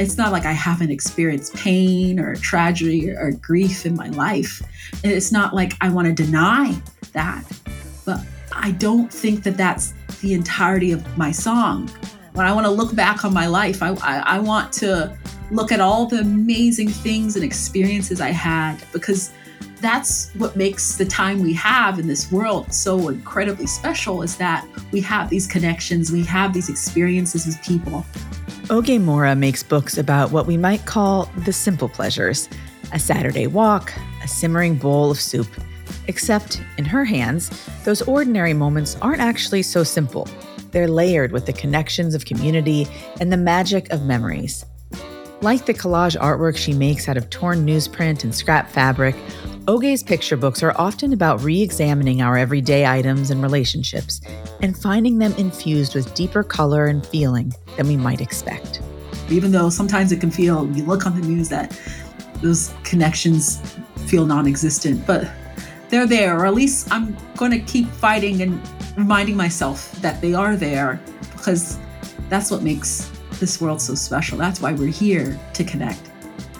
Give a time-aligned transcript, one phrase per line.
[0.00, 4.62] it's not like I haven't experienced pain or tragedy or grief in my life.
[5.04, 6.74] It's not like I want to deny
[7.12, 7.44] that,
[8.06, 8.18] but
[8.52, 9.92] I don't think that that's
[10.22, 11.88] the entirety of my song.
[12.32, 15.14] When I want to look back on my life, I, I, I want to
[15.50, 19.32] look at all the amazing things and experiences I had because
[19.82, 24.66] that's what makes the time we have in this world so incredibly special is that
[24.92, 28.06] we have these connections, we have these experiences with people.
[28.70, 32.48] Oge Mora makes books about what we might call the simple pleasures
[32.92, 33.92] a Saturday walk,
[34.22, 35.48] a simmering bowl of soup.
[36.06, 37.50] Except in her hands,
[37.84, 40.28] those ordinary moments aren't actually so simple.
[40.70, 42.86] They're layered with the connections of community
[43.20, 44.64] and the magic of memories.
[45.40, 49.16] Like the collage artwork she makes out of torn newsprint and scrap fabric,
[49.68, 54.20] Oge's picture books are often about re examining our everyday items and relationships
[54.62, 58.80] and finding them infused with deeper color and feeling than we might expect.
[59.28, 61.78] Even though sometimes it can feel, you look on the news, that
[62.36, 63.60] those connections
[64.06, 65.30] feel non existent, but
[65.90, 68.60] they're there, or at least I'm going to keep fighting and
[68.96, 70.98] reminding myself that they are there
[71.32, 71.78] because
[72.30, 74.38] that's what makes this world so special.
[74.38, 76.10] That's why we're here to connect.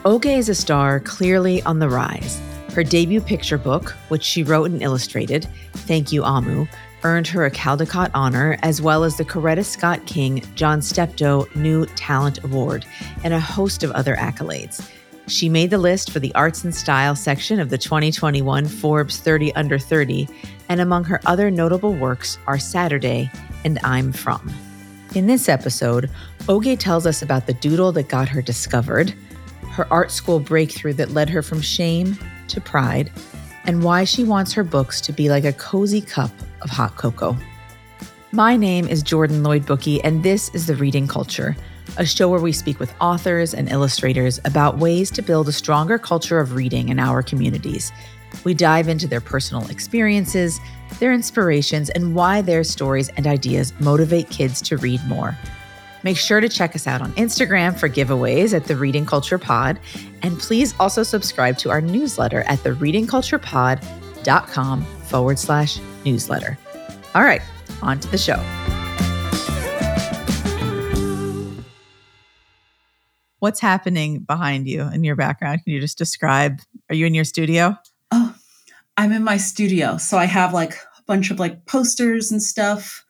[0.04, 2.40] Oge is a star clearly on the rise.
[2.74, 6.68] Her debut picture book, which she wrote and illustrated, Thank You Omu,
[7.02, 11.86] earned her a Caldecott honor as well as the Coretta Scott King John Steptoe New
[11.86, 12.86] Talent Award
[13.24, 14.88] and a host of other accolades.
[15.26, 19.52] She made the list for the Arts and Style section of the 2021 Forbes 30
[19.56, 20.28] Under 30,
[20.68, 23.30] and among her other notable works are Saturday
[23.64, 24.52] and I'm From.
[25.16, 26.08] In this episode,
[26.48, 29.12] Oge tells us about the doodle that got her discovered,
[29.70, 32.16] her art school breakthrough that led her from shame
[32.50, 33.10] to pride,
[33.64, 36.30] and why she wants her books to be like a cozy cup
[36.62, 37.36] of hot cocoa.
[38.32, 41.56] My name is Jordan Lloyd Bookey, and this is The Reading Culture
[41.96, 45.98] a show where we speak with authors and illustrators about ways to build a stronger
[45.98, 47.92] culture of reading in our communities.
[48.44, 50.60] We dive into their personal experiences,
[50.98, 55.36] their inspirations, and why their stories and ideas motivate kids to read more.
[56.03, 59.78] Make sure to check us out on Instagram for giveaways at the Reading Culture Pod.
[60.22, 66.59] And please also subscribe to our newsletter at thereadingculturepod.com forward slash newsletter.
[67.15, 67.43] All right,
[67.83, 68.43] on to the show.
[73.41, 75.65] What's happening behind you in your background?
[75.65, 76.61] Can you just describe?
[76.91, 77.75] Are you in your studio?
[78.11, 78.34] Oh,
[78.99, 79.97] I'm in my studio.
[79.97, 83.05] So I have like a bunch of like posters and stuff,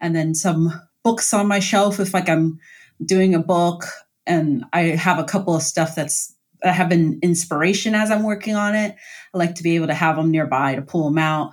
[0.00, 2.58] and then some books on my shelf if like I'm
[3.04, 3.84] doing a book.
[4.26, 6.34] And I have a couple of stuff that's
[6.64, 8.96] I have an inspiration as I'm working on it.
[9.34, 11.52] I like to be able to have them nearby to pull them out.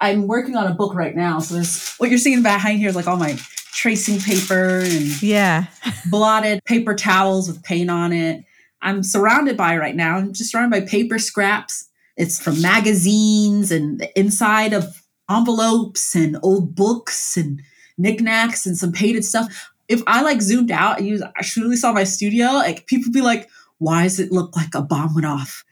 [0.00, 1.38] I'm working on a book right now.
[1.40, 3.38] So there's what you're seeing behind here is like all my
[3.72, 5.66] tracing paper and yeah,
[6.10, 8.44] blotted paper towels with paint on it.
[8.80, 10.16] I'm surrounded by right now.
[10.16, 11.88] I'm just surrounded by paper scraps.
[12.16, 17.60] It's from magazines and the inside of envelopes and old books and
[17.98, 19.70] knickknacks and some painted stuff.
[19.88, 23.22] If I like zoomed out and you I truly saw my studio, like people be
[23.22, 23.48] like,
[23.78, 25.64] why does it look like a bomb went off?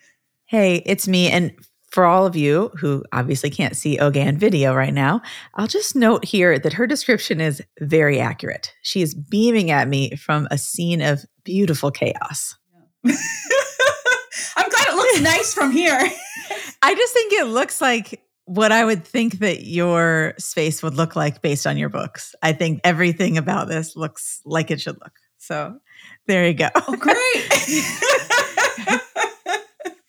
[0.47, 1.29] Hey, it's me.
[1.29, 1.53] And
[1.91, 5.23] for all of you who obviously can't see Oge on video right now,
[5.55, 8.75] I'll just note here that her description is very accurate.
[8.83, 12.57] She is beaming at me from a scene of beautiful chaos.
[13.07, 15.99] I'm glad it looks nice from here.
[16.83, 21.15] I just think it looks like what I would think that your space would look
[21.15, 22.35] like based on your books.
[22.43, 25.13] I think everything about this looks like it should look.
[25.39, 25.79] So
[26.27, 26.69] there you go.
[26.75, 29.03] Oh, great.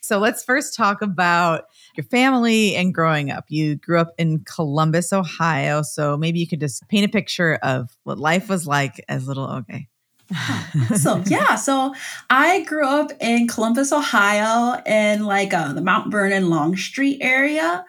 [0.07, 1.65] So let's first talk about
[1.97, 3.43] your family and growing up.
[3.49, 5.81] You grew up in Columbus, Ohio.
[5.81, 9.45] So maybe you could just paint a picture of what life was like as little
[9.45, 9.85] Oge.
[10.95, 11.93] so yeah, so
[12.29, 17.83] I grew up in Columbus, Ohio, in like uh, the Mount Vernon Longstreet area,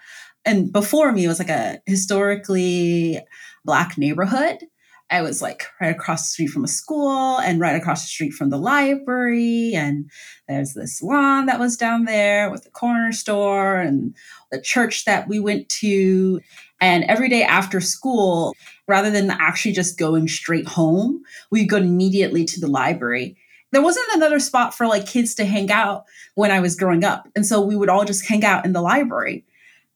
[0.48, 3.20] and before me was like a historically
[3.64, 4.64] black neighborhood.
[5.10, 8.32] I was like right across the street from a school and right across the street
[8.34, 9.72] from the library.
[9.74, 10.10] And
[10.48, 14.14] there's this lawn that was down there with the corner store and
[14.50, 16.40] the church that we went to.
[16.80, 18.54] And every day after school,
[18.86, 23.36] rather than actually just going straight home, we'd go immediately to the library.
[23.72, 26.04] There wasn't another spot for like kids to hang out
[26.34, 27.28] when I was growing up.
[27.34, 29.44] And so we would all just hang out in the library.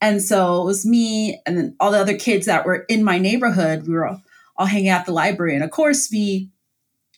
[0.03, 3.19] And so it was me and then all the other kids that were in my
[3.19, 3.87] neighborhood.
[3.87, 4.21] We were all
[4.59, 5.55] I'll hang out at the library.
[5.55, 6.51] And of course, we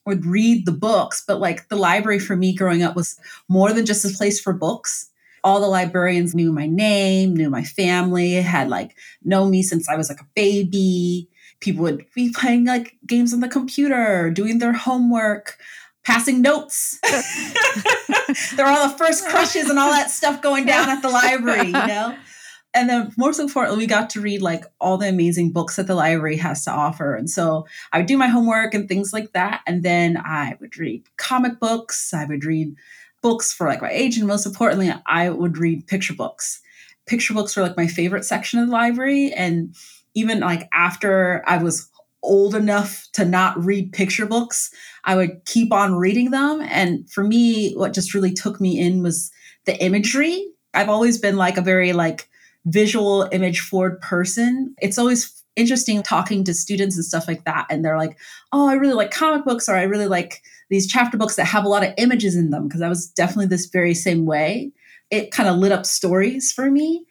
[0.06, 3.86] would read the books, but like the library for me growing up was more than
[3.86, 5.10] just a place for books.
[5.42, 9.96] All the librarians knew my name, knew my family, had like known me since I
[9.96, 11.28] was like a baby.
[11.60, 15.58] People would be playing like games on the computer, doing their homework.
[16.04, 17.00] passing notes.
[18.56, 21.72] They're all the first crushes and all that stuff going down at the library, you
[21.72, 22.16] know?
[22.74, 25.94] And then most importantly, we got to read like all the amazing books that the
[25.94, 27.14] library has to offer.
[27.14, 29.60] And so I would do my homework and things like that.
[29.66, 32.12] And then I would read comic books.
[32.12, 32.74] I would read
[33.22, 34.18] books for like my age.
[34.18, 36.60] And most importantly, I would read picture books.
[37.06, 39.32] Picture books were like my favorite section of the library.
[39.32, 39.74] And
[40.14, 41.88] even like after I was
[42.24, 44.70] old enough to not read picture books,
[45.04, 46.60] I would keep on reading them.
[46.62, 49.30] And for me, what just really took me in was
[49.64, 50.50] the imagery.
[50.72, 52.28] I've always been like a very like
[52.66, 54.74] visual image forward person.
[54.80, 57.66] It's always interesting talking to students and stuff like that.
[57.70, 58.18] And they're like,
[58.52, 61.64] oh, I really like comic books or I really like these chapter books that have
[61.64, 64.72] a lot of images in them because I was definitely this very same way.
[65.10, 67.06] It kind of lit up stories for me.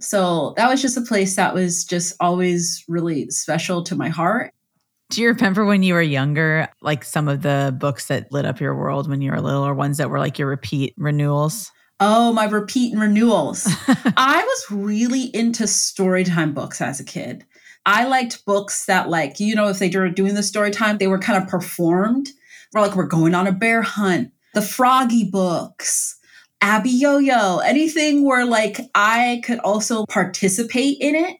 [0.00, 4.52] So that was just a place that was just always really special to my heart.
[5.10, 8.60] Do you remember when you were younger, like some of the books that lit up
[8.60, 11.72] your world when you were little, or ones that were like your repeat renewals?
[12.00, 13.66] Oh, my repeat and renewals.
[14.16, 17.44] I was really into storytime books as a kid.
[17.86, 21.08] I liked books that, like, you know, if they were doing the story time, they
[21.08, 22.28] were kind of performed.
[22.72, 24.30] We're like, we're going on a bear hunt.
[24.54, 26.18] The Froggy books,
[26.62, 31.38] Abiyoyo, anything where like I could also participate in it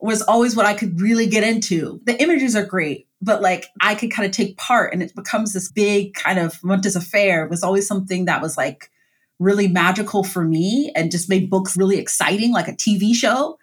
[0.00, 2.00] was always what I could really get into.
[2.04, 5.52] The images are great but like I could kind of take part and it becomes
[5.52, 8.90] this big kind of Montes affair it was always something that was like
[9.38, 13.58] really magical for me and just made books really exciting, like a TV show.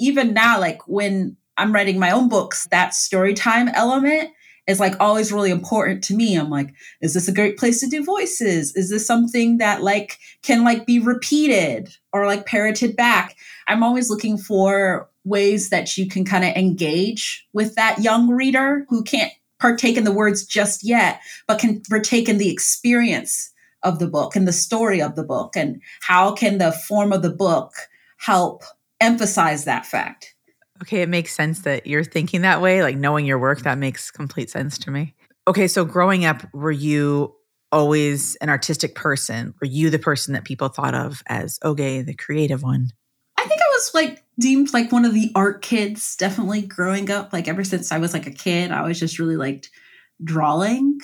[0.00, 4.30] Even now, like when I'm writing my own books, that story time element
[4.66, 6.36] is like always really important to me.
[6.36, 8.74] I'm like, is this a great place to do voices?
[8.74, 13.36] Is this something that like can like be repeated or like parroted back?
[13.68, 18.86] I'm always looking for ways that you can kind of engage with that young reader
[18.88, 23.53] who can't partake in the words just yet, but can partake in the experience
[23.84, 25.56] of the book and the story of the book.
[25.56, 27.72] And how can the form of the book
[28.16, 28.64] help
[29.00, 30.34] emphasize that fact?
[30.82, 32.82] Okay, it makes sense that you're thinking that way.
[32.82, 35.14] Like knowing your work, that makes complete sense to me.
[35.46, 37.34] Okay, so growing up, were you
[37.70, 39.54] always an artistic person?
[39.60, 42.90] Were you the person that people thought of as, okay, the creative one?
[43.36, 47.32] I think I was like deemed like one of the art kids, definitely growing up.
[47.32, 49.70] Like ever since I was like a kid, I was just really liked
[50.22, 51.00] drawing.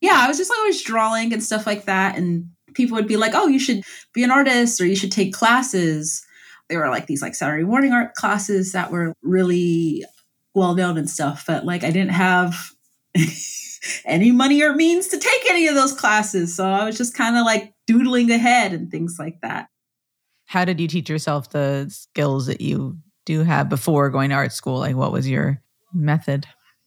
[0.00, 2.16] Yeah, I was just always drawing and stuff like that.
[2.16, 3.82] And people would be like, oh, you should
[4.12, 6.24] be an artist or you should take classes.
[6.68, 10.04] There were like these like Saturday morning art classes that were really
[10.54, 11.44] well known and stuff.
[11.46, 12.70] But like I didn't have
[14.04, 16.54] any money or means to take any of those classes.
[16.54, 19.68] So I was just kind of like doodling ahead and things like that.
[20.46, 24.52] How did you teach yourself the skills that you do have before going to art
[24.52, 24.78] school?
[24.78, 25.60] Like, what was your
[25.92, 26.46] method?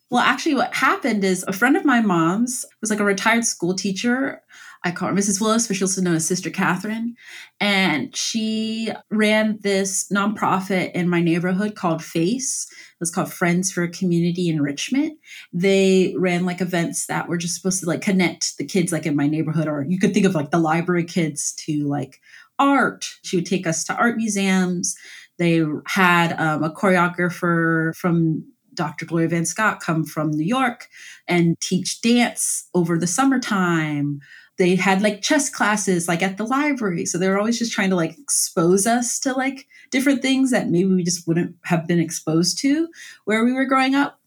[0.10, 3.76] Well, actually, what happened is a friend of my mom's was like a retired school
[3.76, 4.42] teacher.
[4.84, 5.42] I call her Mrs.
[5.42, 7.16] Willis, but she's also known as Sister Catherine.
[7.60, 12.68] And she ran this nonprofit in my neighborhood called FACE.
[12.72, 15.20] It was called Friends for Community Enrichment.
[15.52, 19.18] They ran like events that were just supposed to like connect the kids like in
[19.18, 22.22] my neighborhood, or you could think of like the library kids to like
[22.58, 23.06] art.
[23.24, 24.96] She would take us to art museums.
[25.38, 28.46] They had um, a choreographer from
[28.80, 29.06] Dr.
[29.06, 30.88] Gloria Van Scott come from New York
[31.28, 34.22] and teach dance over the summertime.
[34.58, 37.06] They had like chess classes like at the library.
[37.06, 40.70] So they were always just trying to like expose us to like different things that
[40.70, 42.88] maybe we just wouldn't have been exposed to
[43.26, 44.18] where we were growing up.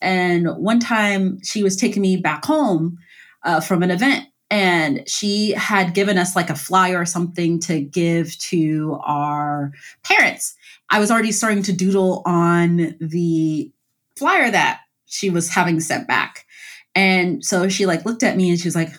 [0.00, 2.98] And one time she was taking me back home
[3.42, 7.80] uh, from an event and she had given us like a flyer or something to
[7.80, 9.72] give to our
[10.04, 10.54] parents.
[10.90, 13.70] I was already starting to doodle on the
[14.18, 16.46] flyer that she was having sent back.
[16.94, 18.90] And so she like looked at me and she was like,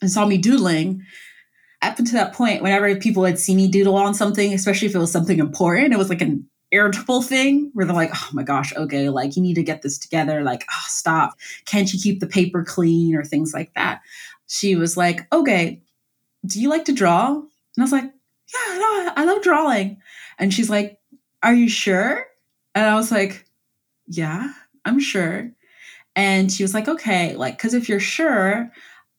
[0.00, 1.02] and saw me doodling.
[1.82, 4.98] Up until that point, whenever people had seen me doodle on something, especially if it
[4.98, 8.74] was something important, it was like an irritable thing where they're like, oh my gosh,
[8.76, 10.42] okay, like you need to get this together.
[10.42, 11.34] Like, oh, stop.
[11.64, 14.02] Can't you keep the paper clean or things like that?
[14.50, 15.80] she was like, okay,
[16.44, 17.34] do you like to draw?
[17.34, 17.44] And
[17.78, 19.98] I was like, yeah, no, I love drawing.
[20.38, 20.98] And she's like,
[21.42, 22.26] are you sure?
[22.74, 23.46] And I was like,
[24.10, 24.52] yeah,
[24.84, 25.52] I'm sure.
[26.16, 28.70] And she was like, okay, like, because if you're sure,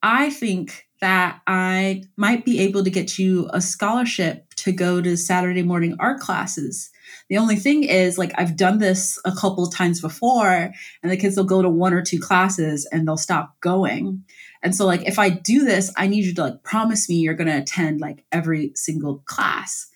[0.04, 5.16] I think that I might be able to get you a scholarship to go to
[5.16, 6.92] Saturday morning art classes.
[7.30, 10.72] The only thing is, like, I've done this a couple times before,
[11.02, 14.24] and the kids will go to one or two classes and they'll stop going.
[14.62, 17.34] And so, like, if I do this, I need you to like promise me you're
[17.34, 19.88] going to attend like every single class.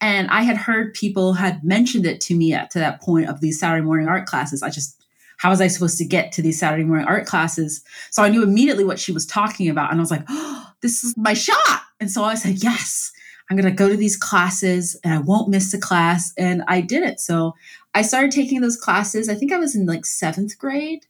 [0.00, 3.40] And I had heard people had mentioned it to me at to that point of
[3.40, 4.62] these Saturday morning art classes.
[4.62, 5.00] I just
[5.38, 7.82] how was I supposed to get to these Saturday morning art classes?
[8.10, 9.90] So I knew immediately what she was talking about.
[9.90, 11.82] And I was like, oh, this is my shot.
[12.00, 13.12] And so I said, yes,
[13.50, 16.32] I'm going to go to these classes and I won't miss a class.
[16.38, 17.20] And I did it.
[17.20, 17.54] So
[17.94, 19.28] I started taking those classes.
[19.28, 21.06] I think I was in like seventh grade.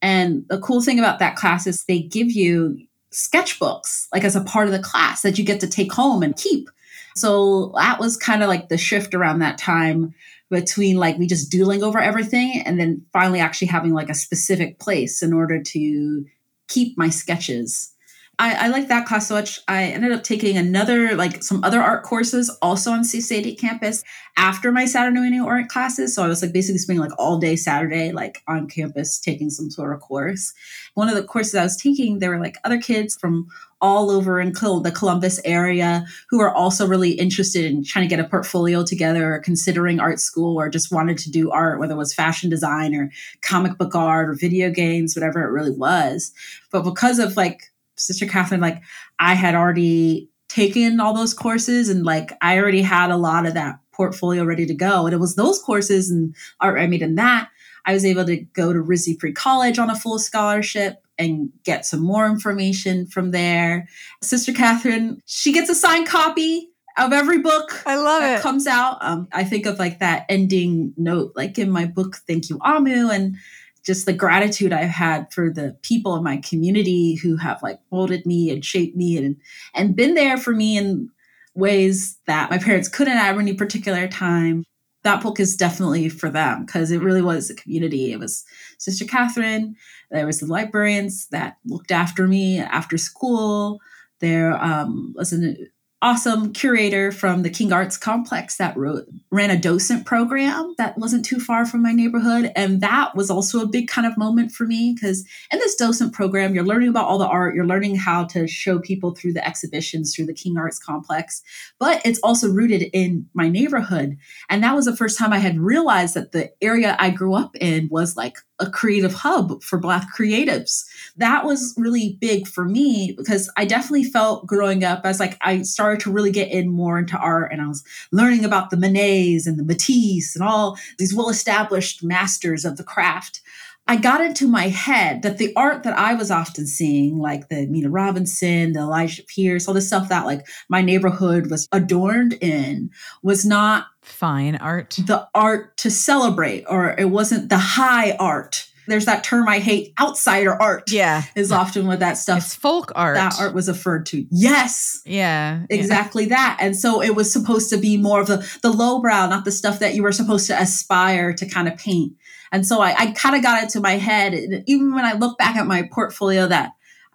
[0.00, 2.78] And the cool thing about that class is they give you
[3.12, 6.36] sketchbooks, like as a part of the class that you get to take home and
[6.36, 6.68] keep.
[7.16, 10.14] So that was kind of like the shift around that time
[10.50, 14.78] between like me just doodling over everything and then finally actually having like a specific
[14.78, 16.24] place in order to
[16.68, 17.93] keep my sketches.
[18.38, 19.60] I, I like that class so much.
[19.68, 24.02] I ended up taking another, like some other art courses also on CCAD campus
[24.36, 26.14] after my Saturday morning art classes.
[26.14, 29.70] So I was like basically spending like all day Saturday, like on campus taking some
[29.70, 30.52] sort of course.
[30.94, 33.46] One of the courses I was taking, there were like other kids from
[33.80, 38.24] all over in the Columbus area who are also really interested in trying to get
[38.24, 41.98] a portfolio together or considering art school or just wanted to do art, whether it
[41.98, 43.10] was fashion design or
[43.42, 46.32] comic book art or video games, whatever it really was.
[46.72, 48.82] But because of like Sister Catherine, like
[49.18, 53.54] I had already taken all those courses and like I already had a lot of
[53.54, 55.06] that portfolio ready to go.
[55.06, 57.48] And it was those courses and art I made in that
[57.86, 61.86] I was able to go to RISD Pre College on a full scholarship and get
[61.86, 63.88] some more information from there.
[64.22, 68.42] Sister Catherine, she gets a signed copy of every book I love that it.
[68.42, 68.98] comes out.
[69.00, 73.14] Um, I think of like that ending note, like in my book, Thank You, Omu,
[73.14, 73.36] and
[73.84, 78.24] just the gratitude I've had for the people in my community who have like molded
[78.26, 79.36] me and shaped me and
[79.74, 81.10] and been there for me in
[81.54, 84.64] ways that my parents couldn't at any particular time.
[85.02, 88.12] That book is definitely for them because it really was a community.
[88.12, 88.44] It was
[88.78, 89.76] Sister Catherine.
[90.10, 93.80] There was the librarians that looked after me after school.
[94.20, 95.68] There um, was an
[96.02, 101.24] awesome curator from the King Arts Complex that wrote ran a docent program that wasn't
[101.24, 102.52] too far from my neighborhood.
[102.54, 106.12] And that was also a big kind of moment for me because in this docent
[106.12, 107.54] program you're learning about all the art.
[107.54, 111.42] You're learning how to show people through the exhibitions through the King Arts Complex.
[111.78, 114.18] But it's also rooted in my neighborhood.
[114.50, 117.56] And that was the first time I had realized that the area I grew up
[117.56, 120.84] in was like a creative hub for Black creatives.
[121.16, 125.62] That was really big for me because I definitely felt growing up as like I
[125.62, 127.82] started to really get in more into art and I was
[128.12, 132.84] learning about the Manets and the Matisse and all these well established masters of the
[132.84, 133.40] craft.
[133.86, 137.66] I got into my head that the art that I was often seeing, like the
[137.66, 142.90] Mina Robinson, the Elijah Pierce, all the stuff that like my neighborhood was adorned in,
[143.22, 144.98] was not fine art.
[145.06, 148.70] The art to celebrate, or it wasn't the high art.
[148.86, 150.90] There's that term I hate, outsider art.
[150.90, 151.22] Yeah.
[151.34, 152.38] Is often what that stuff.
[152.38, 153.16] It's folk art.
[153.16, 154.26] That art was referred to.
[154.30, 155.00] Yes.
[155.06, 155.64] Yeah.
[155.70, 156.36] Exactly yeah.
[156.36, 156.58] that.
[156.60, 159.78] And so it was supposed to be more of the, the lowbrow, not the stuff
[159.78, 162.14] that you were supposed to aspire to kind of paint.
[162.52, 164.64] And so I, I kind of got it to my head.
[164.66, 166.72] Even when I look back at my portfolio that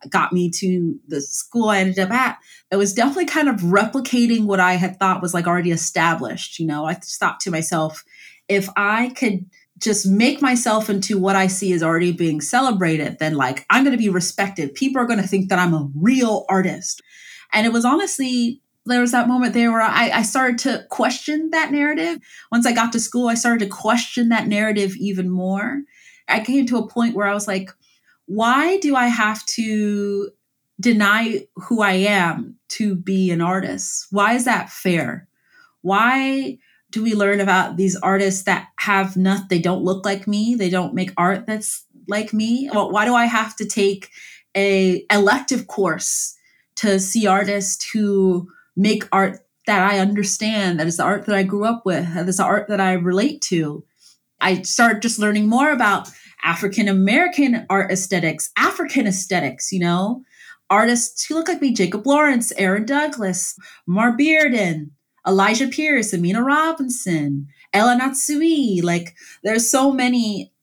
[0.09, 2.37] got me to the school I ended up at,
[2.71, 6.59] it was definitely kind of replicating what I had thought was like already established.
[6.59, 8.03] You know, I thought to myself,
[8.47, 9.45] if I could
[9.77, 13.95] just make myself into what I see as already being celebrated, then like I'm going
[13.95, 14.75] to be respected.
[14.75, 17.01] People are going to think that I'm a real artist.
[17.53, 21.51] And it was honestly, there was that moment there where I, I started to question
[21.51, 22.19] that narrative.
[22.51, 25.81] Once I got to school, I started to question that narrative even more.
[26.27, 27.71] I came to a point where I was like,
[28.25, 30.29] why do I have to
[30.79, 34.07] deny who I am to be an artist?
[34.11, 35.27] Why is that fair?
[35.81, 36.57] Why
[36.91, 39.47] do we learn about these artists that have nothing?
[39.49, 40.55] They don't look like me.
[40.55, 42.69] They don't make art that's like me.
[42.73, 44.09] Well, why do I have to take
[44.55, 46.35] a elective course
[46.77, 48.49] to see artists who
[48.79, 52.27] make art that I understand, that is the art that I grew up with, that
[52.27, 53.83] is the art that I relate to?
[54.41, 56.09] I start just learning more about
[56.43, 60.23] African American art aesthetics, African aesthetics, you know,
[60.69, 64.91] artists who look like me, Jacob Lawrence, Aaron Douglas, Romare Bearden,
[65.27, 68.81] Elijah Pierce, Aminah Robinson, El Anatsui.
[68.81, 70.53] Like there's so many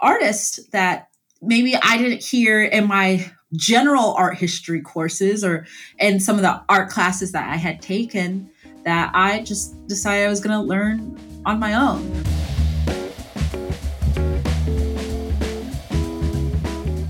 [0.00, 1.08] artists that
[1.42, 5.66] maybe I didn't hear in my general art history courses or
[5.98, 8.50] in some of the art classes that I had taken
[8.84, 12.24] that I just decided I was going to learn on my own.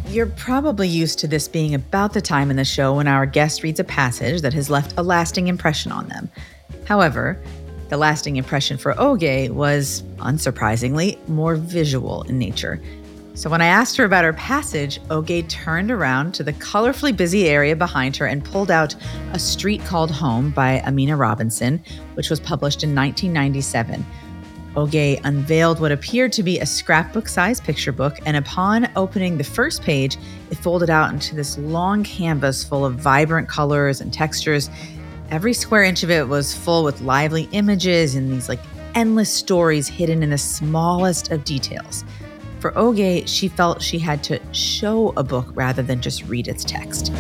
[0.09, 3.62] You're probably used to this being about the time in the show when our guest
[3.62, 6.31] reads a passage that has left a lasting impression on them.
[6.87, 7.38] However,
[7.90, 12.81] the lasting impression for Oge was, unsurprisingly, more visual in nature.
[13.37, 17.50] So when I asked her about her passage, Oge turned around to the colorfully busy
[17.50, 18.97] area behind her and pulled out
[19.35, 24.07] A Street Called Home by Aminah Robinson, which was published in 1997.
[24.75, 29.45] Oge unveiled what appeared to be a scrapbook sized picture book, and upon opening the
[29.45, 30.16] first page,
[30.50, 34.71] it folded out into this long canvas full of vibrant colors and textures.
[35.31, 38.61] Every square inch of it was full with lively images and these like
[38.95, 42.02] endless stories hidden in the smallest of details.
[42.61, 46.65] For Oge, she felt she had to show a book rather than just read its
[46.65, 47.13] text.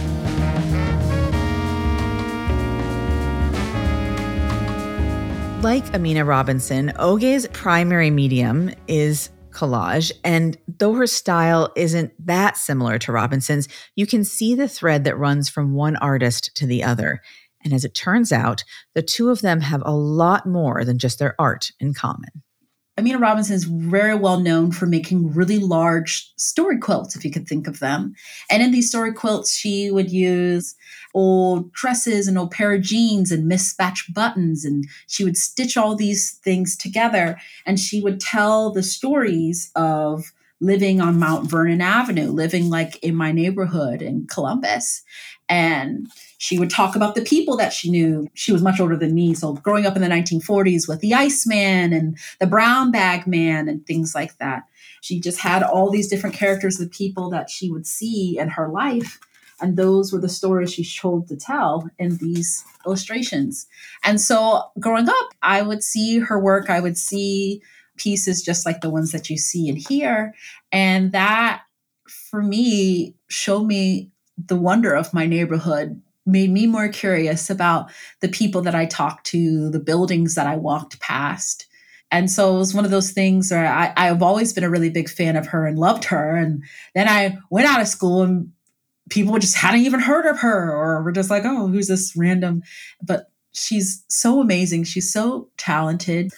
[5.62, 10.12] Like Aminah Robinson, Oge's primary medium is collage.
[10.22, 15.18] And though her style isn't that similar to Robinson's, you can see the thread that
[15.18, 17.20] runs from one artist to the other.
[17.64, 18.62] And as it turns out,
[18.94, 22.42] the two of them have a lot more than just their art in common.
[22.98, 27.46] Aminah Robinson is very well known for making really large story quilts, if you could
[27.46, 28.14] think of them.
[28.50, 30.74] And in these story quilts, she would use
[31.12, 34.64] old dresses and old pair of jeans and mismatched buttons.
[34.64, 37.38] And she would stitch all these things together.
[37.66, 43.14] And she would tell the stories of living on Mount Vernon Avenue, living like in
[43.14, 45.02] my neighborhood in Columbus.
[45.48, 46.08] And
[46.38, 48.28] she would talk about the people that she knew.
[48.34, 49.34] She was much older than me.
[49.34, 53.86] So growing up in the 1940s with the Iceman and the Brown Bag Man and
[53.86, 54.64] things like that.
[55.00, 58.68] She just had all these different characters of people that she would see in her
[58.68, 59.20] life.
[59.60, 63.66] And those were the stories she told to tell in these illustrations.
[64.04, 66.68] And so growing up, I would see her work.
[66.68, 67.62] I would see
[67.96, 70.34] pieces just like the ones that you see and hear.
[70.72, 71.62] And that
[72.06, 78.28] for me showed me the wonder of my neighborhood made me more curious about the
[78.28, 81.66] people that I talked to, the buildings that I walked past.
[82.10, 84.90] And so it was one of those things where I, I've always been a really
[84.90, 86.36] big fan of her and loved her.
[86.36, 86.62] And
[86.94, 88.52] then I went out of school and
[89.10, 92.62] people just hadn't even heard of her or were just like, oh, who's this random?
[93.02, 94.84] But she's so amazing.
[94.84, 96.32] She's so talented.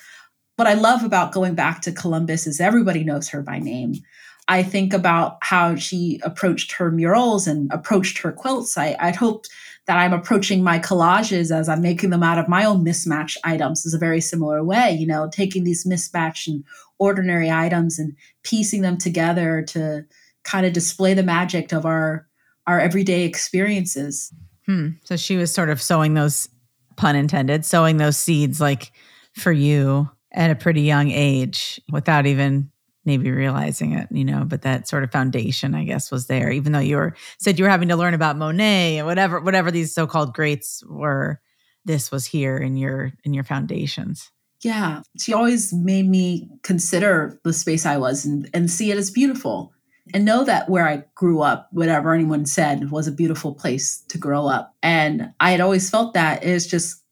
[0.58, 3.94] What I love about going back to Columbus is everybody knows her by name.
[4.48, 8.76] I think about how she approached her murals and approached her quilts.
[8.76, 9.48] I, I'd hoped
[9.86, 13.86] that I'm approaching my collages as I'm making them out of my own mismatched items
[13.86, 16.64] is a very similar way, you know, taking these mismatched and
[16.98, 20.04] ordinary items and piecing them together to
[20.42, 22.26] kind of display the magic of our
[22.66, 24.32] our everyday experiences.
[24.66, 24.88] Hmm.
[25.04, 26.48] So she was sort of sowing those
[26.96, 28.90] pun intended, sowing those seeds like
[29.34, 32.70] for you at a pretty young age without even
[33.04, 36.72] maybe realizing it, you know, but that sort of foundation, I guess, was there, even
[36.72, 39.94] though you were said you were having to learn about Monet and whatever, whatever these
[39.94, 41.40] so-called greats were,
[41.86, 44.30] this was here in your in your foundations.
[44.62, 45.02] Yeah.
[45.18, 49.72] She always made me consider the space I was and, and see it as beautiful.
[50.12, 54.18] And know that where I grew up, whatever anyone said, was a beautiful place to
[54.18, 54.74] grow up.
[54.82, 57.02] And I had always felt that it's just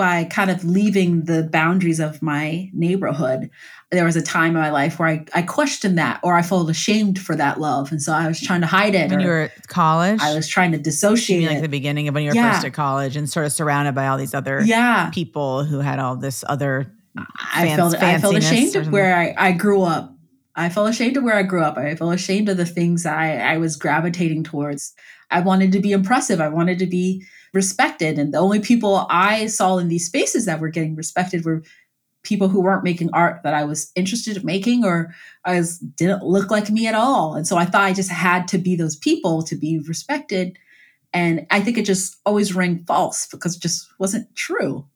[0.00, 3.50] by kind of leaving the boundaries of my neighborhood.
[3.90, 6.70] There was a time in my life where I, I questioned that or I felt
[6.70, 7.92] ashamed for that love.
[7.92, 9.10] And so I was trying to hide it.
[9.10, 10.18] When you were at college?
[10.22, 11.60] I was trying to dissociate like it.
[11.60, 12.54] the beginning of when you were yeah.
[12.54, 15.10] first at college and sort of surrounded by all these other yeah.
[15.10, 16.90] people who had all this other
[17.52, 20.14] I felt I felt ashamed of where I, I grew up.
[20.56, 21.76] I felt ashamed of where I grew up.
[21.76, 24.94] I felt ashamed of the things I, I was gravitating towards.
[25.30, 26.40] I wanted to be impressive.
[26.40, 28.18] I wanted to be respected.
[28.18, 31.62] And the only people I saw in these spaces that were getting respected were
[32.22, 35.14] people who weren't making art that I was interested in making or
[35.44, 37.34] I was didn't look like me at all.
[37.34, 40.58] And so I thought I just had to be those people to be respected.
[41.12, 44.86] And I think it just always rang false because it just wasn't true.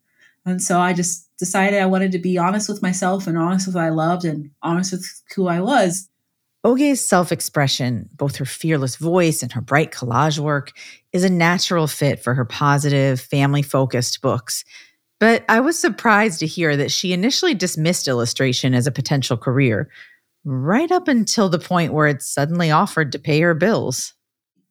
[0.45, 3.77] And so I just decided I wanted to be honest with myself and honest with
[3.77, 6.09] what I loved and honest with who I was.
[6.65, 10.73] Oge's self expression, both her fearless voice and her bright collage work,
[11.13, 14.65] is a natural fit for her positive, family focused books.
[15.21, 19.91] But I was surprised to hear that she initially dismissed illustration as a potential career,
[20.45, 24.15] right up until the point where it suddenly offered to pay her bills.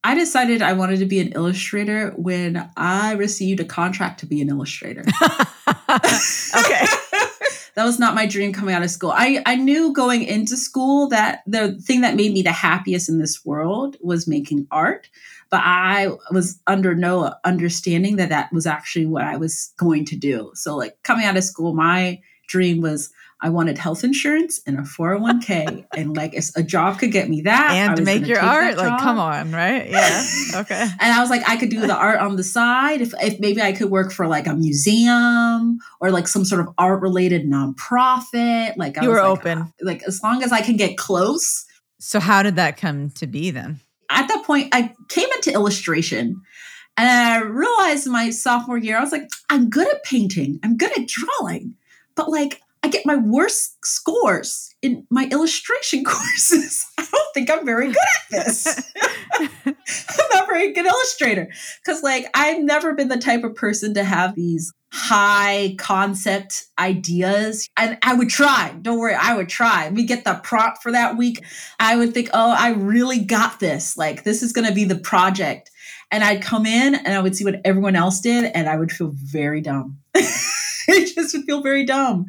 [0.04, 4.42] I decided I wanted to be an illustrator when I received a contract to be
[4.42, 5.06] an illustrator.
[5.90, 6.86] okay.
[7.76, 9.12] that was not my dream coming out of school.
[9.16, 13.20] I, I knew going into school that the thing that made me the happiest in
[13.20, 15.10] this world was making art,
[15.50, 20.16] but I was under no understanding that that was actually what I was going to
[20.16, 20.52] do.
[20.54, 23.12] So, like coming out of school, my dream was
[23.44, 25.86] I wanted health insurance and a 401k.
[25.98, 27.72] and like if a job could get me that.
[27.72, 29.90] And to make your art, like, come on, right?
[29.90, 30.26] Yeah.
[30.54, 30.76] Okay.
[30.82, 33.02] and I was like, I could do the art on the side.
[33.02, 36.74] If, if maybe I could work for like a museum or like some sort of
[36.78, 38.78] art related nonprofit.
[38.78, 39.58] Like, I you were like, open.
[39.60, 41.66] Uh, like, as long as I can get close.
[42.00, 43.80] So, how did that come to be then?
[44.12, 46.40] At that point, I came into illustration.
[46.96, 50.60] And I realized my sophomore year, I was like, I'm good at painting.
[50.64, 51.76] I'm good at drawing
[52.16, 56.86] but like I get my worst scores in my illustration courses.
[56.98, 58.92] I don't think I'm very good at this.
[59.34, 59.76] I'm
[60.34, 61.48] not very good illustrator.
[61.86, 67.68] Cause like I've never been the type of person to have these high concept ideas.
[67.78, 68.76] And I would try.
[68.82, 69.90] Don't worry, I would try.
[69.90, 71.44] We get the prompt for that week.
[71.80, 73.98] I would think, oh, I really got this.
[73.98, 75.72] Like this is gonna be the project.
[76.12, 78.92] And I'd come in and I would see what everyone else did, and I would
[78.92, 79.98] feel very dumb.
[80.16, 82.28] I just would feel very dumb.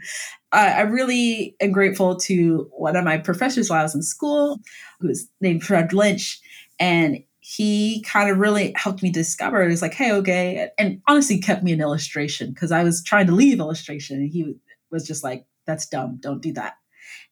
[0.54, 4.60] I really am grateful to one of my professors while I was in school,
[5.00, 6.40] who was named Fred Lynch.
[6.78, 10.70] And he kind of really helped me discover it was like, hey, okay.
[10.78, 14.16] And honestly kept me in illustration because I was trying to leave illustration.
[14.18, 14.54] And he
[14.90, 16.18] was just like, that's dumb.
[16.20, 16.74] Don't do that.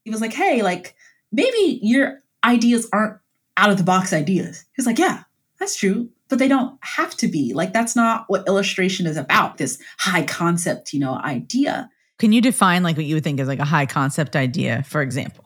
[0.04, 0.94] He was like, hey, like
[1.30, 3.18] maybe your ideas aren't
[3.56, 4.64] out of the box ideas.
[4.74, 5.22] He's like, yeah,
[5.58, 6.10] that's true.
[6.28, 7.52] But they don't have to be.
[7.52, 11.90] Like, that's not what illustration is about, this high concept, you know, idea.
[12.22, 15.02] Can you define like what you would think is like a high concept idea, for
[15.02, 15.44] example?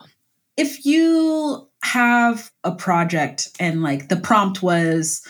[0.59, 5.27] If you have a project and like the prompt was,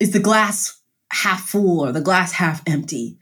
[0.00, 0.80] is the glass
[1.12, 3.18] half full or the glass half empty?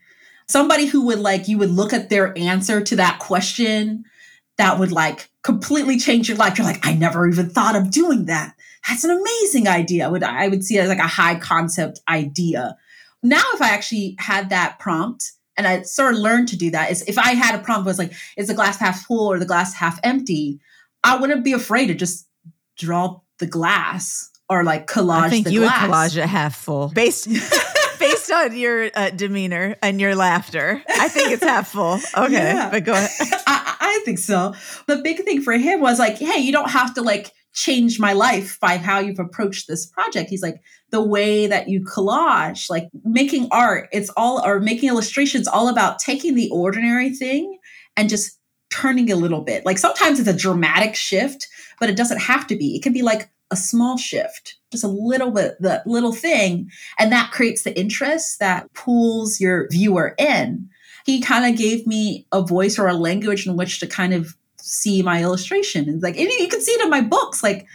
[0.47, 4.05] Somebody who would like, you would look at their answer to that question
[4.59, 6.59] that would like completely change your life.
[6.59, 8.55] You're like, I never even thought of doing that.
[8.87, 10.07] That's an amazing idea.
[10.07, 12.77] I would I would see it as like a high concept idea.
[13.25, 16.91] Now, if I actually had that prompt and I sort of learned to do that
[16.91, 19.47] is if I had a prompt was like, is the glass half full or the
[19.47, 20.61] glass half empty?
[21.03, 22.27] I wouldn't be afraid to just
[22.77, 25.23] draw the glass or like collage.
[25.23, 25.83] I think you glass.
[25.83, 27.29] would collage it half full based
[27.99, 30.83] based on your uh, demeanor and your laughter.
[30.89, 31.99] I think it's half full.
[32.17, 32.71] Okay, yeah.
[32.71, 33.11] but go ahead.
[33.47, 34.55] I, I think so.
[34.87, 38.13] The big thing for him was like, hey, you don't have to like change my
[38.13, 40.29] life by how you've approached this project.
[40.29, 45.49] He's like, the way that you collage, like making art, it's all, or making illustrations,
[45.49, 47.59] all about taking the ordinary thing
[47.97, 48.39] and just
[48.71, 49.65] turning a little bit.
[49.65, 51.49] Like sometimes it's a dramatic shift,
[51.81, 52.77] but it doesn't have to be.
[52.77, 56.71] It can be like a small shift, just a little bit, the little thing.
[56.99, 60.69] And that creates the interest that pulls your viewer in.
[61.07, 64.37] He kind of gave me a voice or a language in which to kind of
[64.67, 65.89] see my illustration.
[65.89, 67.43] It's like, and you can see it in my books.
[67.43, 67.67] Like,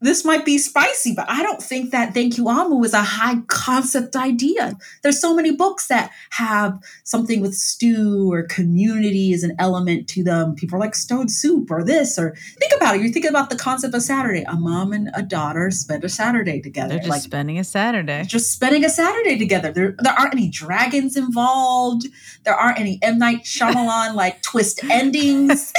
[0.00, 3.36] this might be spicy, but I don't think that Thank You Omu is a high
[3.46, 4.76] concept idea.
[5.02, 10.22] There's so many books that have something with stew or community as an element to
[10.22, 10.54] them.
[10.54, 13.00] People are like Stone Soup or this or think about it.
[13.00, 14.44] You're thinking about the concept of Saturday.
[14.46, 16.90] A mom and a daughter spend a Saturday together.
[16.90, 18.24] They're just like, spending a Saturday.
[18.26, 19.72] Just spending a Saturday together.
[19.72, 22.06] There, there aren't any dragons involved.
[22.44, 25.72] There aren't any M Night Shyamalan like twist endings.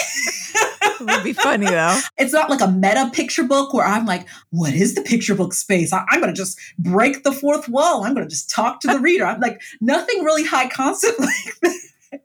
[0.56, 2.00] it would be funny though.
[2.18, 5.54] It's not like a meta picture book where I'm like, what is the picture book
[5.54, 5.94] space?
[5.94, 8.04] I, am going to just break the fourth wall.
[8.04, 9.26] I'm going to just talk to the reader.
[9.26, 11.20] I'm like, nothing really high concept
[12.12, 12.22] like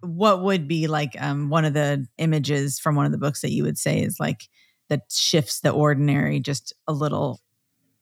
[0.00, 3.52] What would be like um, one of the images from one of the books that
[3.52, 4.48] you would say is like
[4.88, 7.40] that shifts the ordinary just a little?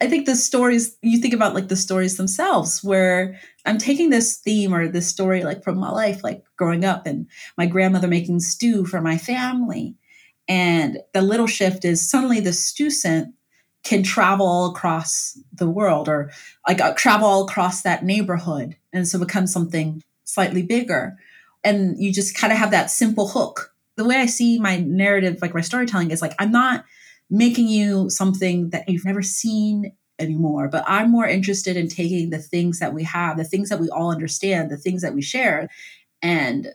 [0.00, 4.36] I think the stories, you think about like the stories themselves, where I'm taking this
[4.36, 8.40] theme or this story like from my life, like growing up and my grandmother making
[8.40, 9.96] stew for my family
[10.48, 13.34] and the little shift is suddenly the student
[13.82, 16.30] can travel across the world or
[16.66, 18.76] like uh, travel across that neighborhood.
[18.92, 21.16] And so become something slightly bigger.
[21.62, 23.74] And you just kind of have that simple hook.
[23.96, 26.84] The way I see my narrative, like my storytelling, is like I'm not
[27.30, 32.38] making you something that you've never seen anymore, but I'm more interested in taking the
[32.38, 35.68] things that we have, the things that we all understand, the things that we share,
[36.22, 36.68] and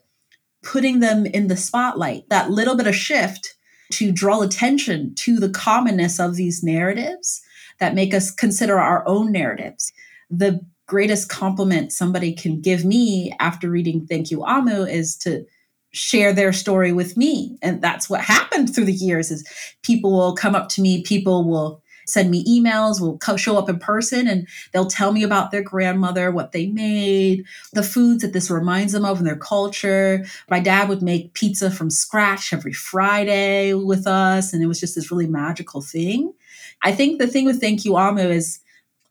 [0.63, 2.27] putting them in the spotlight.
[2.29, 3.55] That little bit of shift
[3.91, 7.41] to draw attention to the commonness of these narratives
[7.79, 9.91] that make us consider our own narratives.
[10.29, 15.45] The greatest compliment somebody can give me after reading Thank You Omu is to
[15.91, 19.47] share their story with me and that's what happened through the years is
[19.83, 23.69] people will come up to me people will send me emails, will co- show up
[23.69, 28.33] in person, and they'll tell me about their grandmother, what they made, the foods that
[28.33, 30.25] this reminds them of and their culture.
[30.49, 34.95] My dad would make pizza from scratch every Friday with us, and it was just
[34.95, 36.33] this really magical thing.
[36.81, 38.59] I think the thing with Thank You Omu is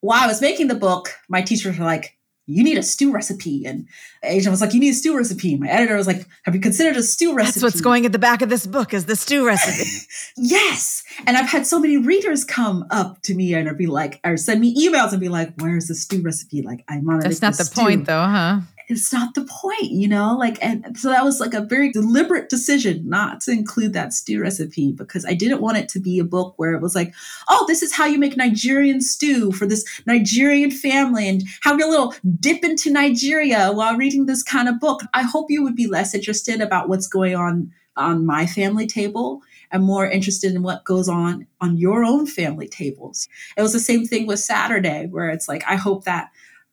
[0.00, 2.17] while I was making the book, my teachers were like,
[2.48, 3.66] you need a stew recipe.
[3.66, 3.87] And
[4.22, 5.52] Asian was like, you need a stew recipe.
[5.52, 7.61] And my editor was like, have you considered a stew recipe?
[7.61, 9.88] That's what's going at the back of this book is the stew recipe.
[10.37, 11.04] yes.
[11.26, 14.61] And I've had so many readers come up to me and be like, or send
[14.61, 16.62] me emails and be like, where's the stew recipe?
[16.62, 17.80] Like, I want to That's not the stew.
[17.80, 18.61] point though, huh?
[18.88, 20.37] It's not the point, you know?
[20.37, 24.40] Like, and so that was like a very deliberate decision not to include that stew
[24.40, 27.14] recipe because I didn't want it to be a book where it was like,
[27.48, 31.87] oh, this is how you make Nigerian stew for this Nigerian family and have a
[31.87, 35.03] little dip into Nigeria while reading this kind of book.
[35.12, 39.42] I hope you would be less interested about what's going on on my family table
[39.70, 43.29] and more interested in what goes on on your own family tables.
[43.57, 46.31] It was the same thing with Saturday, where it's like, I hope that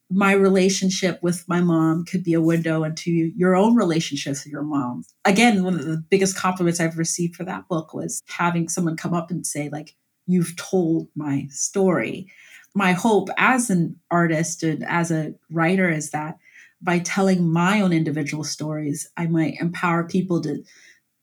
[0.10, 4.64] my relationship with my mom could be a window into your own relationships with your
[4.64, 5.04] mom.
[5.26, 9.14] Again, one of the biggest compliments I've received for that book was having someone come
[9.14, 9.96] up and say, like,
[10.28, 12.28] you've told my story.
[12.76, 16.38] My hope as an artist and as a writer is that
[16.82, 20.64] by telling my own individual stories, I might empower people to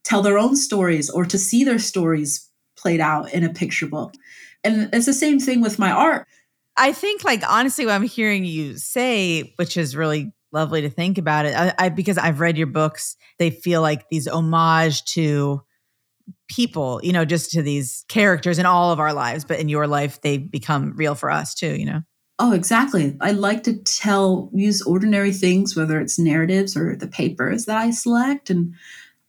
[0.02, 4.14] tell their own stories or to see their stories played out in a picture book.
[4.64, 6.26] And it's the same thing with my art.
[6.76, 11.18] I think, like, honestly, what I'm hearing you say, which is really lovely to think
[11.18, 15.62] about it, I, I because I've read your books, they feel like these homage to
[16.48, 19.86] people, you know, just to these characters in all of our lives, but in your
[19.86, 22.02] life, they become real for us too, you know?
[22.38, 23.16] Oh, exactly.
[23.20, 27.90] I like to tell, use ordinary things, whether it's narratives or the papers that I
[27.90, 28.50] select.
[28.50, 28.74] And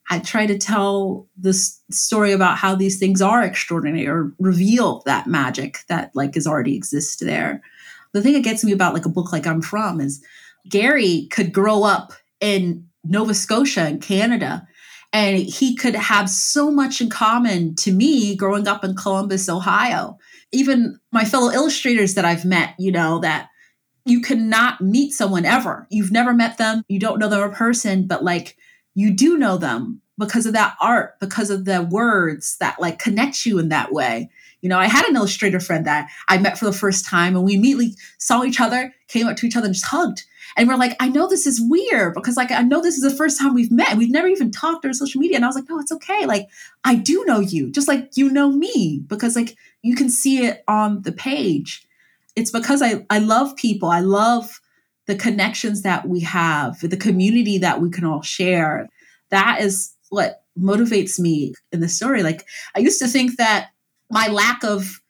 [0.09, 5.27] I try to tell this story about how these things are extraordinary or reveal that
[5.27, 7.61] magic that like is already exists there.
[8.11, 10.23] The thing that gets me about like a book like I'm From is
[10.69, 14.67] Gary could grow up in Nova Scotia in Canada
[15.13, 20.17] and he could have so much in common to me growing up in Columbus, Ohio.
[20.51, 23.49] Even my fellow illustrators that I've met, you know, that
[24.05, 25.87] you cannot meet someone ever.
[25.89, 28.57] You've never met them, you don't know them in person, but like
[28.95, 33.45] you do know them because of that art, because of the words that like connect
[33.45, 34.29] you in that way.
[34.61, 37.43] You know, I had an illustrator friend that I met for the first time and
[37.43, 40.23] we immediately saw each other, came up to each other and just hugged.
[40.55, 43.15] And we're like, I know this is weird because like I know this is the
[43.15, 43.97] first time we've met.
[43.97, 45.37] We've never even talked on social media.
[45.37, 46.25] And I was like, no, it's okay.
[46.25, 46.47] Like
[46.83, 50.63] I do know you, just like you know me, because like you can see it
[50.67, 51.85] on the page.
[52.35, 53.89] It's because I, I love people.
[53.89, 54.61] I love
[55.05, 58.89] the connections that we have, the community that we can all share.
[59.29, 62.23] That is what motivates me in the story.
[62.23, 63.69] Like I used to think that
[64.09, 65.01] my lack of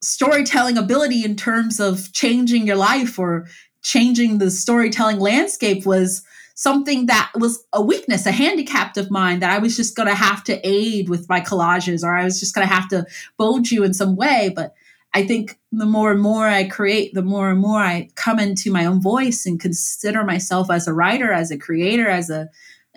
[0.00, 3.46] storytelling ability in terms of changing your life or
[3.82, 6.22] changing the storytelling landscape was
[6.54, 10.14] something that was a weakness, a handicap of mine that I was just going to
[10.14, 13.70] have to aid with my collages or I was just going to have to bold
[13.70, 14.52] you in some way.
[14.54, 14.74] But
[15.14, 18.70] I think the more and more I create, the more and more I come into
[18.70, 22.48] my own voice and consider myself as a writer, as a creator, as a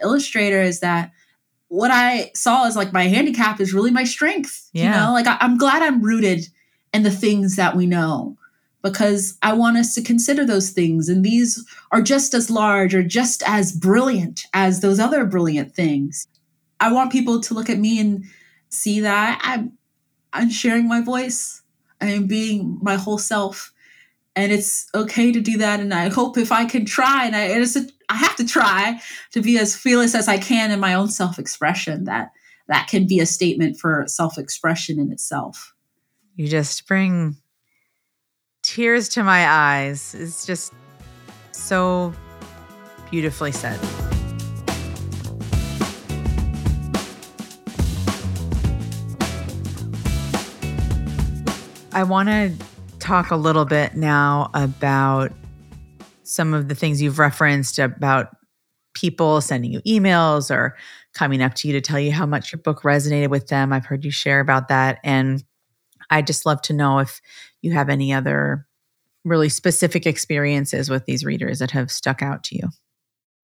[0.02, 1.12] illustrator, is that
[1.70, 4.70] what I saw as like my handicap is really my strength.
[4.74, 4.84] Yeah.
[4.84, 6.48] You know, like I, I'm glad I'm rooted
[6.94, 8.38] in the things that we know
[8.82, 11.08] because I want us to consider those things.
[11.08, 16.28] And these are just as large or just as brilliant as those other brilliant things.
[16.80, 18.26] I want people to look at me and
[18.70, 19.74] see that I'm,
[20.34, 21.61] I'm sharing my voice.
[22.02, 23.74] I am being my whole self.
[24.36, 25.80] And it's okay to do that.
[25.80, 29.02] And I hope if I can try, and I, it's a, I have to try
[29.32, 32.32] to be as fearless as I can in my own self expression, that
[32.68, 35.76] that can be a statement for self expression in itself.
[36.36, 37.36] You just bring
[38.64, 40.16] tears to my eyes.
[40.16, 40.74] It's just
[41.52, 42.14] so
[43.10, 43.80] beautifully said.
[51.94, 52.54] I want to
[53.00, 55.34] talk a little bit now about
[56.24, 58.30] some of the things you've referenced about
[58.94, 60.78] people sending you emails or
[61.14, 63.74] coming up to you to tell you how much your book resonated with them.
[63.74, 65.00] I've heard you share about that.
[65.04, 65.44] And
[66.10, 67.20] I just love to know if
[67.62, 68.66] you have any other
[69.26, 72.70] really specific experiences with these readers that have stuck out to you.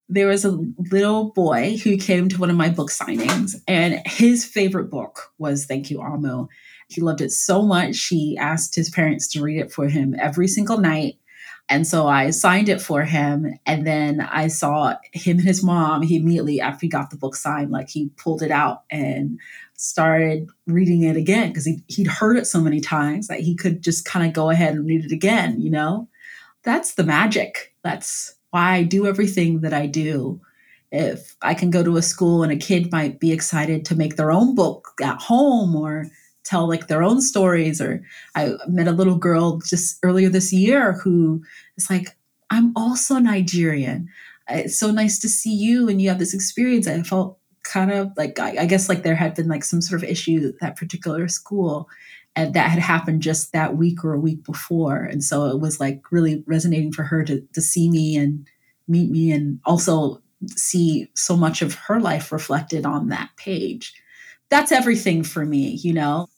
[0.08, 0.58] There was a
[0.90, 5.66] little boy who came to one of my book signings, and his favorite book was
[5.66, 6.48] Thank You, Omu.
[6.88, 10.48] He loved it so much, he asked his parents to read it for him every
[10.48, 11.18] single night.
[11.70, 13.58] And so I signed it for him.
[13.66, 16.00] And then I saw him and his mom.
[16.00, 19.38] He immediately, after he got the book signed, like he pulled it out and
[19.74, 23.82] started reading it again because he, he'd heard it so many times that he could
[23.82, 26.08] just kind of go ahead and read it again, you know?
[26.62, 27.74] That's the magic.
[27.82, 30.40] That's why I do everything that I do.
[30.90, 34.16] If I can go to a school and a kid might be excited to make
[34.16, 36.06] their own book at home or
[36.48, 38.02] tell like their own stories, or
[38.34, 41.42] I met a little girl just earlier this year who
[41.76, 42.16] is like,
[42.50, 44.08] I'm also Nigerian.
[44.48, 46.88] It's so nice to see you and you have this experience.
[46.88, 50.02] I felt kind of like I, I, guess like there had been like some sort
[50.02, 51.88] of issue at that particular school
[52.34, 55.78] and that had happened just that week or a week before and so it was
[55.78, 58.48] like really resonating for her to to see me and
[58.86, 60.22] meet me and also
[60.56, 63.92] see so much of her life reflected on that page
[64.50, 66.28] that's everything for me you know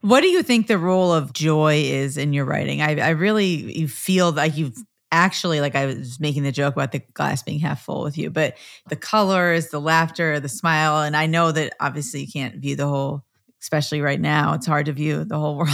[0.00, 3.78] what do you think the role of joy is in your writing i, I really
[3.78, 4.76] you feel like you've
[5.12, 8.30] actually like I was making the joke about the glass being half full with you,
[8.30, 8.56] but
[8.88, 12.88] the colors, the laughter, the smile, and I know that obviously you can't view the
[12.88, 13.24] whole
[13.64, 15.70] especially right now it's hard to view the whole world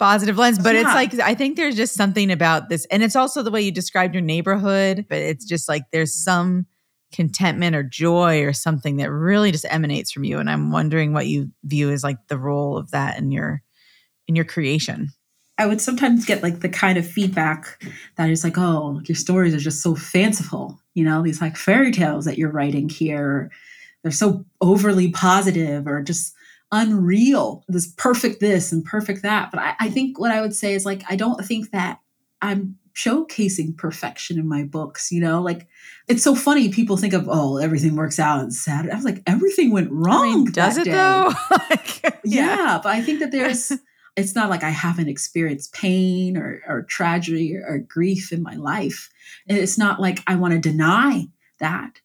[0.00, 0.80] positive lens but yeah.
[0.80, 3.70] it's like i think there's just something about this and it's also the way you
[3.70, 6.66] described your neighborhood but it's just like there's some
[7.12, 11.26] contentment or joy or something that really just emanates from you and i'm wondering what
[11.26, 13.62] you view as like the role of that in your
[14.26, 15.08] in your creation
[15.58, 17.82] I would sometimes get like the kind of feedback
[18.16, 21.90] that is like, oh, your stories are just so fanciful, you know, these like fairy
[21.90, 23.50] tales that you're writing here.
[24.02, 26.32] They're so overly positive or just
[26.70, 29.50] unreal, this perfect this and perfect that.
[29.50, 31.98] But I, I think what I would say is like, I don't think that
[32.40, 35.40] I'm showcasing perfection in my books, you know?
[35.40, 35.68] Like
[36.08, 36.68] it's so funny.
[36.68, 38.92] People think of, oh, everything works out on Saturday.
[38.92, 40.24] I was like, everything went wrong.
[40.24, 40.90] I mean, does it day.
[40.90, 41.32] though?
[42.00, 42.10] yeah.
[42.24, 43.72] yeah, but I think that there's
[44.16, 48.56] it's not like I haven't experienced pain or, or tragedy or, or grief in my
[48.56, 49.10] life.
[49.46, 51.28] And it's not like I want to deny
[51.60, 52.00] that,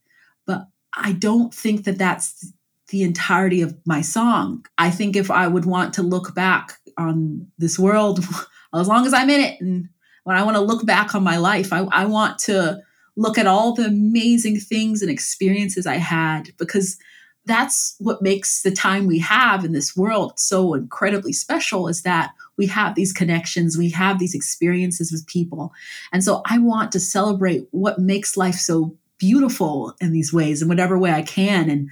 [0.46, 2.54] but I don't think that that's
[2.90, 4.64] the entirety of my song.
[4.78, 8.20] I think if I would want to look back on this world,
[8.76, 9.90] as long as I'm in it, and
[10.24, 12.82] when I want to look back on my life, I, I want to
[13.16, 16.98] look at all the amazing things and experiences I had because
[17.46, 22.32] that's what makes the time we have in this world so incredibly special is that
[22.58, 25.74] we have these connections, we have these experiences with people.
[26.14, 30.68] And so I want to celebrate what makes life so beautiful in these ways in
[30.68, 31.70] whatever way I can.
[31.70, 31.90] And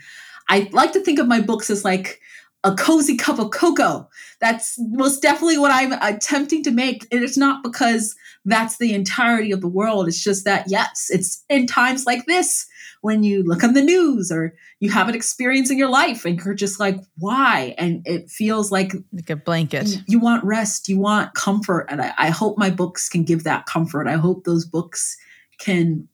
[0.50, 2.21] I like to think of my books as like
[2.64, 4.08] a cozy cup of cocoa.
[4.40, 7.08] That's most definitely what I'm attempting to make.
[7.12, 10.08] And it's not because that's the entirety of the world.
[10.08, 12.68] It's just that, yes, it's in times like this
[13.02, 16.40] when you look on the news or you have an experience in your life and
[16.40, 17.74] you're just like, why?
[17.80, 19.88] And it feels like, like a blanket.
[19.88, 21.88] You, you want rest, you want comfort.
[21.90, 24.08] And I, I hope my books can give that comfort.
[24.08, 25.18] I hope those books
[25.60, 26.08] can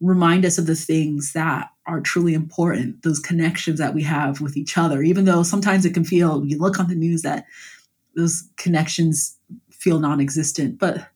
[0.00, 4.56] remind us of the things that are truly important, those connections that we have with
[4.56, 7.46] each other, even though sometimes it can feel, you look on the news that
[8.14, 9.36] those connections
[9.70, 11.08] feel non existent, but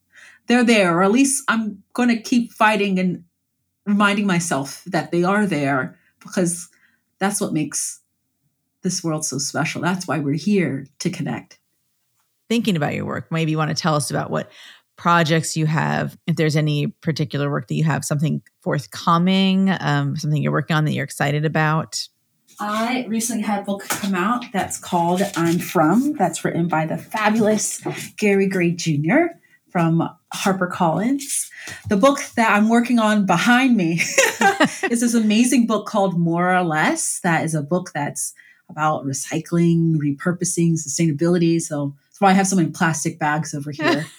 [0.46, 3.24] they're there, or at least I'm going to keep fighting and
[3.84, 6.68] reminding myself that they are there because
[7.18, 8.00] that's what makes
[8.82, 9.82] this world so special.
[9.82, 11.58] That's why we're here to connect.
[12.48, 14.50] Thinking about your work, maybe you want to tell us about what
[15.02, 20.40] projects you have, if there's any particular work that you have, something forthcoming, um, something
[20.40, 22.06] you're working on that you're excited about.
[22.60, 26.96] I recently had a book come out that's called I'm From, that's written by the
[26.96, 27.82] fabulous
[28.16, 29.34] Gary Gray Jr
[29.72, 31.48] from HarperCollins.
[31.88, 33.94] The book that I'm working on behind me
[34.88, 37.18] is this amazing book called More or Less.
[37.24, 38.34] That is a book that's
[38.68, 41.60] about recycling, repurposing, sustainability.
[41.60, 44.06] So that's why I have so many plastic bags over here.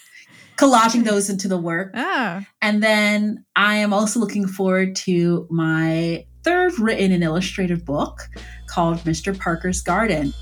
[0.57, 1.91] collaging those into the work.
[1.95, 2.41] Oh.
[2.61, 8.21] And then I am also looking forward to my third written and illustrated book
[8.67, 9.37] called Mr.
[9.37, 10.33] Parker's Garden.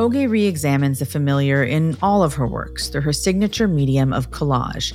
[0.00, 4.30] Oge re examines the familiar in all of her works through her signature medium of
[4.30, 4.92] collage.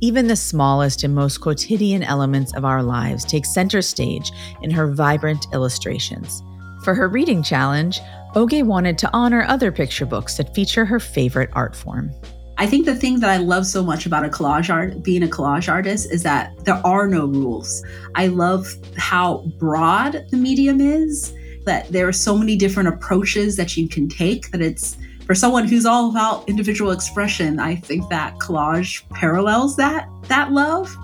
[0.00, 4.90] Even the smallest and most quotidian elements of our lives take center stage in her
[4.90, 6.42] vibrant illustrations.
[6.84, 8.00] For her reading challenge,
[8.36, 12.10] Oge wanted to honor other picture books that feature her favorite art form.
[12.58, 15.26] I think the thing that I love so much about a collage art, being a
[15.26, 17.82] collage artist, is that there are no rules.
[18.14, 23.76] I love how broad the medium is that there are so many different approaches that
[23.76, 28.36] you can take that it's for someone who's all about individual expression i think that
[28.38, 30.96] collage parallels that that love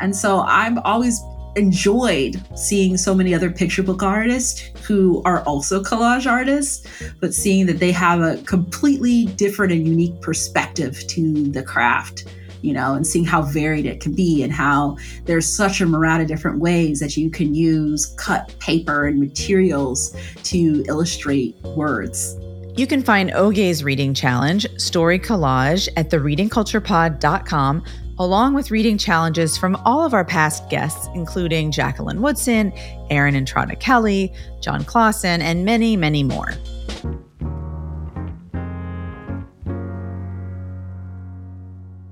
[0.00, 1.20] and so i've always
[1.56, 6.86] enjoyed seeing so many other picture book artists who are also collage artists
[7.20, 12.24] but seeing that they have a completely different and unique perspective to the craft
[12.62, 16.22] you know, and seeing how varied it can be and how there's such a myriad
[16.22, 22.36] of different ways that you can use cut paper and materials to illustrate words.
[22.74, 27.84] You can find Oge's reading challenge, Story Collage, at thereadingculturepod.com,
[28.22, 32.72] along with reading challenges from all of our past guests, including Jacqueline Woodson,
[33.10, 36.54] Erin Entrada Kelly, Jon Klassen, and many, many more.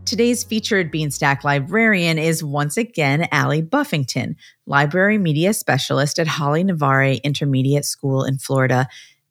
[0.04, 4.34] Today's featured Beanstack librarian is once again Allie Buffington,
[4.66, 8.88] library media specialist at Holley Navarre Intermediate School in Florida.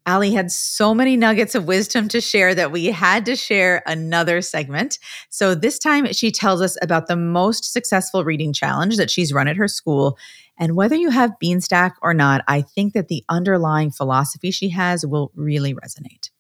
[0.10, 4.42] Allie had so many nuggets of wisdom to share that we had to share another
[4.42, 4.98] segment.
[5.30, 9.48] So this time she tells us about the most successful reading challenge that she's run
[9.48, 10.18] at her school.
[10.58, 15.06] And whether you have Beanstack or not, I think that the underlying philosophy she has
[15.06, 16.32] will really resonate.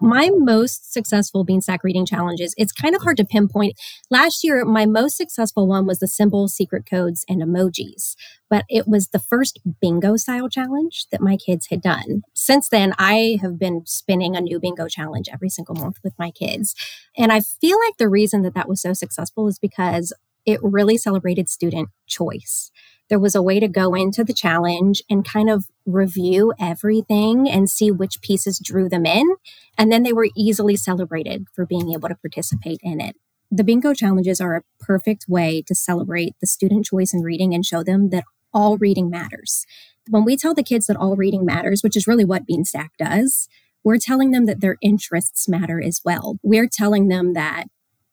[0.00, 3.74] My most successful Beanstack reading challenges, it's kind of hard to pinpoint.
[4.10, 8.14] Last year, my most successful one was the symbol secret codes and emojis,
[8.50, 12.22] but it was the first bingo style challenge that my kids had done.
[12.34, 16.30] Since then, I have been spinning a new bingo challenge every single month with my
[16.30, 16.74] kids.
[17.16, 20.12] And I feel like the reason that that was so successful is because
[20.44, 22.70] it really celebrated student choice
[23.08, 27.70] there was a way to go into the challenge and kind of review everything and
[27.70, 29.36] see which pieces drew them in.
[29.78, 33.16] And then they were easily celebrated for being able to participate in it.
[33.50, 37.64] The bingo challenges are a perfect way to celebrate the student choice in reading and
[37.64, 39.64] show them that all reading matters.
[40.08, 43.48] When we tell the kids that all reading matters, which is really what Beanstack does,
[43.84, 46.38] we're telling them that their interests matter as well.
[46.42, 47.66] We're telling them that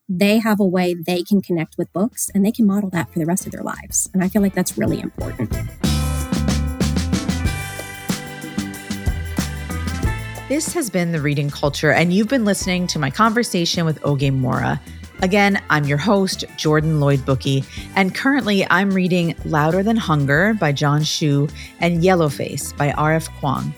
[0.10, 3.20] they have a way they can connect with books and they can model that for
[3.20, 4.10] the rest of their lives.
[4.14, 5.51] And I feel like that's really important.
[10.49, 14.30] This has been the reading culture, and you've been listening to my conversation with Oge
[14.30, 14.80] Mora.
[15.22, 20.74] Again, I'm your host, Jordan Lloyd Bookey, and currently I'm reading Louder Than Hunger by
[20.74, 21.47] John Schu
[21.80, 23.30] and Yellowface by R.F.
[23.39, 23.74] Kuang.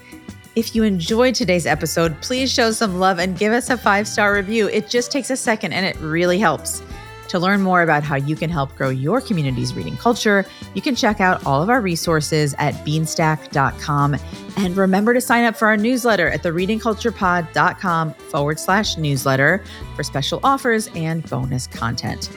[0.56, 4.34] If you enjoyed today's episode, please show some love and give us a five star
[4.34, 4.70] review.
[4.70, 6.82] It just takes a second and it really helps.
[7.30, 10.96] To learn more about how you can help grow your community's reading culture, you can
[10.96, 14.16] check out all of our resources at beanstack.com.
[14.58, 19.62] And remember to sign up for our newsletter at thereadingculturepod.com forward slash newsletter
[19.96, 22.30] for special offers and bonus content.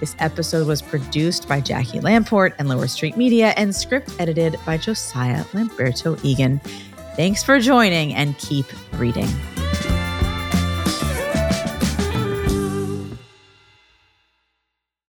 [0.00, 4.76] This episode was produced by Jackie Lamport and Lower Street Media and script edited by
[4.76, 6.60] Josiah Lamberto Egan.
[7.16, 8.66] Thanks for joining and keep
[8.98, 9.28] reading.